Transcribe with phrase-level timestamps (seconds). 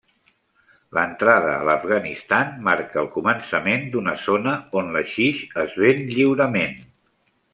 [0.97, 6.77] L'entrada a l'Afganistan marca el començament d'una zona on l'haixix es ven lliurement.